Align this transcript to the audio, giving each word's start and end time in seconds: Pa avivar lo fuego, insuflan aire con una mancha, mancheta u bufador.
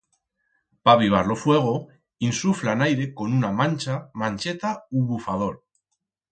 Pa 0.87 0.95
avivar 0.99 1.27
lo 1.31 1.37
fuego, 1.41 1.73
insuflan 2.29 2.83
aire 2.87 3.07
con 3.21 3.37
una 3.43 3.53
mancha, 3.61 4.01
mancheta 4.25 4.75
u 4.99 5.07
bufador. 5.15 5.57